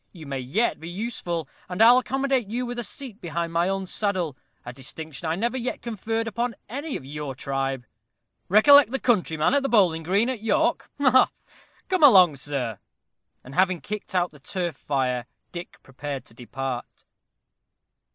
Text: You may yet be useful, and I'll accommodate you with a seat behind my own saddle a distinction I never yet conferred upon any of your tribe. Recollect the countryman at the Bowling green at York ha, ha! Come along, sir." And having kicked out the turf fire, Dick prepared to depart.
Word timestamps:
You 0.13 0.25
may 0.25 0.39
yet 0.39 0.79
be 0.79 0.89
useful, 0.89 1.47
and 1.69 1.79
I'll 1.79 1.99
accommodate 1.99 2.47
you 2.47 2.65
with 2.65 2.79
a 2.79 2.83
seat 2.83 3.21
behind 3.21 3.53
my 3.53 3.69
own 3.69 3.85
saddle 3.85 4.35
a 4.65 4.73
distinction 4.73 5.29
I 5.29 5.35
never 5.35 5.57
yet 5.57 5.83
conferred 5.83 6.25
upon 6.25 6.55
any 6.67 6.95
of 6.97 7.05
your 7.05 7.35
tribe. 7.35 7.85
Recollect 8.49 8.89
the 8.89 8.99
countryman 8.99 9.53
at 9.53 9.61
the 9.61 9.69
Bowling 9.69 10.01
green 10.01 10.27
at 10.27 10.41
York 10.41 10.89
ha, 10.99 11.11
ha! 11.11 11.31
Come 11.87 12.01
along, 12.01 12.37
sir." 12.37 12.79
And 13.43 13.53
having 13.53 13.79
kicked 13.79 14.15
out 14.15 14.31
the 14.31 14.39
turf 14.39 14.75
fire, 14.75 15.27
Dick 15.51 15.77
prepared 15.83 16.25
to 16.25 16.33
depart. 16.33 17.05